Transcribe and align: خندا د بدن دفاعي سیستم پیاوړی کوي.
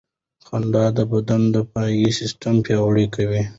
خندا 0.45 0.85
د 0.97 0.99
بدن 1.11 1.41
دفاعي 1.55 2.07
سیستم 2.19 2.55
پیاوړی 2.65 3.05
کوي. 3.15 3.43